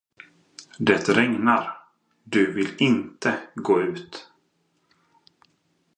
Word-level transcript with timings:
Det 0.79 1.09
regnar, 1.09 1.77
du 2.23 2.51
vill 2.53 2.75
inte 2.77 3.39
gå 3.55 3.81
ut! 3.81 4.29